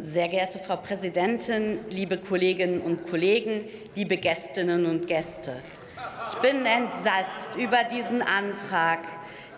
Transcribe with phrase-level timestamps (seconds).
[0.00, 3.64] Sehr geehrte Frau Präsidentin, liebe Kolleginnen und Kollegen,
[3.96, 5.60] liebe Gästinnen und Gäste.
[6.30, 9.00] Ich bin entsetzt über diesen Antrag.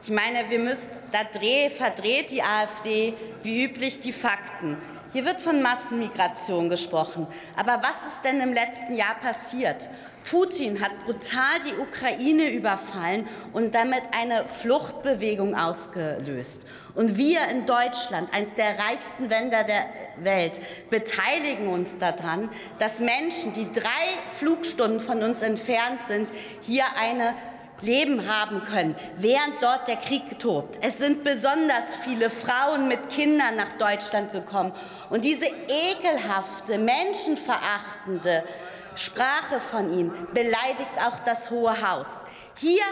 [0.03, 4.79] Ich meine, wir müssen, da dreh, verdreht die AfD wie üblich die Fakten.
[5.13, 7.27] Hier wird von Massenmigration gesprochen.
[7.57, 9.91] Aber was ist denn im letzten Jahr passiert?
[10.31, 16.63] Putin hat brutal die Ukraine überfallen und damit eine Fluchtbewegung ausgelöst.
[16.95, 19.87] Und wir in Deutschland, eines der reichsten Länder der
[20.19, 20.61] Welt,
[20.91, 22.49] beteiligen uns daran,
[22.79, 23.91] dass Menschen, die drei
[24.37, 26.29] Flugstunden von uns entfernt sind,
[26.61, 27.35] hier eine
[27.83, 30.79] Leben haben können, während dort der Krieg tobt.
[30.83, 34.73] Es sind besonders viele Frauen mit Kindern nach Deutschland gekommen.
[35.09, 38.45] Und diese ekelhafte, menschenverachtende
[38.97, 42.25] Sprache von ihnen beleidigt auch das Hohe Haus.
[42.57, 42.83] Hier,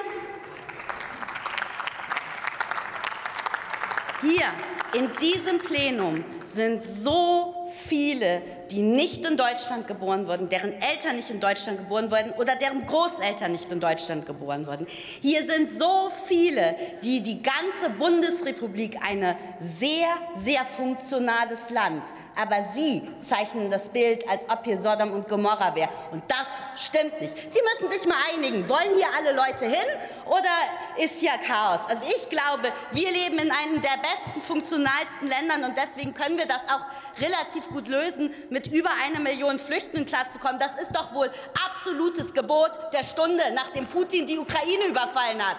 [4.23, 4.47] hier
[4.95, 11.31] in diesem Plenum sind so viele die nicht in Deutschland geboren wurden, deren Eltern nicht
[11.31, 14.87] in Deutschland geboren wurden oder deren Großeltern nicht in Deutschland geboren wurden.
[14.89, 22.03] Hier sind so viele, die die ganze Bundesrepublik eine sehr, sehr funktionales Land,
[22.37, 25.89] aber Sie zeichnen das Bild, als ob hier Sodom und Gomorra wäre.
[26.13, 27.37] Und das stimmt nicht.
[27.37, 28.69] Sie müssen sich mal einigen.
[28.69, 29.87] Wollen hier alle Leute hin
[30.27, 31.81] oder ist hier Chaos?
[31.89, 36.47] Also ich glaube, wir leben in einem der besten, funktionalsten Ländern und deswegen können wir
[36.47, 36.85] das auch
[37.21, 41.31] relativ gut lösen mit über einer Million Flüchtlingen klarzukommen, das ist doch wohl
[41.67, 45.59] absolutes Gebot der Stunde, nachdem Putin die Ukraine überfallen hat.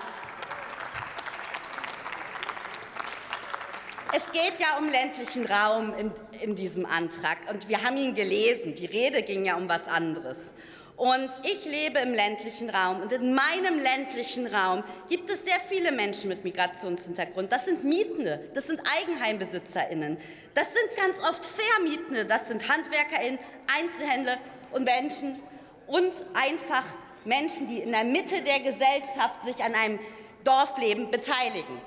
[4.12, 6.12] Es geht ja um ländlichen Raum in,
[6.42, 7.38] in, diesem Antrag.
[7.48, 8.74] Und wir haben ihn gelesen.
[8.74, 10.54] Die Rede ging ja um was anderes.
[11.00, 13.02] Und ich lebe im ländlichen Raum.
[13.02, 17.54] Und in meinem ländlichen Raum gibt es sehr viele Menschen mit Migrationshintergrund.
[17.54, 20.18] Das sind Mietende, das sind EigenheimbesitzerInnen.
[20.56, 23.40] Das sind ganz oft Vermietende, das sind HandwerkerInnen,
[23.80, 24.40] Einzelhändler
[24.74, 25.40] und Menschen
[25.88, 26.84] und einfach
[27.24, 30.02] Menschen, die in der Mitte der Gesellschaft sich an einem
[30.44, 31.82] Dorfleben beteiligen.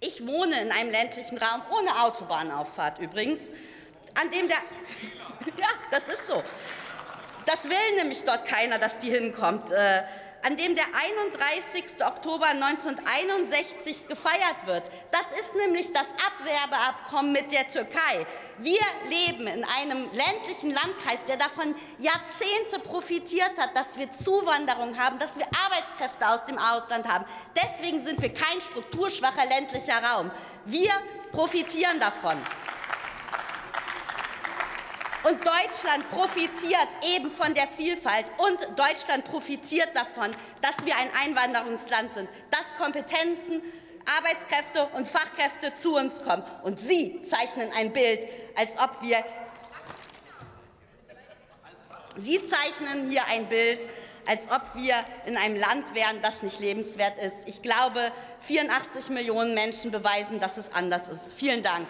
[0.00, 3.52] Ich wohne in einem ländlichen Raum ohne Autobahnauffahrt übrigens,
[4.20, 4.56] an dem der
[5.56, 6.42] ja, das ist so.
[7.48, 9.70] Das will nämlich dort keiner, dass die hinkommt.
[9.70, 10.02] Äh,
[10.42, 12.04] an dem der 31.
[12.04, 14.82] Oktober 1961 gefeiert wird.
[15.10, 18.26] Das ist nämlich das Abwerbeabkommen mit der Türkei.
[18.58, 25.18] Wir leben in einem ländlichen Landkreis, der davon Jahrzehnte profitiert hat, dass wir Zuwanderung haben,
[25.18, 27.24] dass wir Arbeitskräfte aus dem Ausland haben.
[27.56, 30.30] Deswegen sind wir kein strukturschwacher ländlicher Raum.
[30.66, 30.92] Wir
[31.32, 32.36] profitieren davon.
[35.24, 38.26] Und Deutschland profitiert eben von der Vielfalt.
[38.38, 40.30] Und Deutschland profitiert davon,
[40.62, 43.60] dass wir ein Einwanderungsland sind, dass Kompetenzen,
[44.16, 46.44] Arbeitskräfte und Fachkräfte zu uns kommen.
[46.62, 49.24] Und Sie zeichnen ein Bild, als ob wir
[52.20, 53.86] Sie zeichnen hier ein Bild,
[54.26, 54.94] als ob wir
[55.26, 57.46] in einem Land wären, das nicht lebenswert ist.
[57.46, 61.34] Ich glaube, 84 Millionen Menschen beweisen, dass es anders ist.
[61.34, 61.86] Vielen Dank.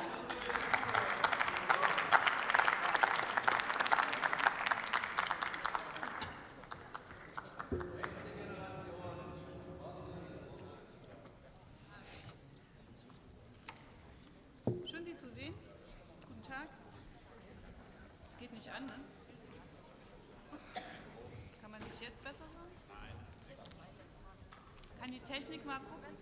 [25.29, 26.17] Technik mal gucken?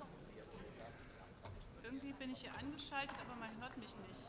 [1.84, 4.21] Irgendwie bin ich hier angeschaltet, aber man hört mich nicht.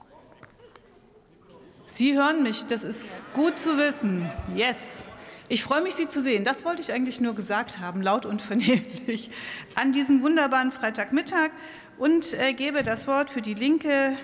[1.92, 4.30] Sie hören mich, das ist gut zu wissen.
[4.56, 5.04] Yes.
[5.50, 6.44] Ich freue mich, Sie zu sehen.
[6.44, 9.32] Das wollte ich eigentlich nur gesagt haben, laut und vernehmlich,
[9.74, 11.50] an diesem wunderbaren Freitagmittag
[11.98, 14.16] und äh, gebe das Wort für die Linke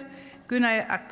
[0.48, 0.86] Günay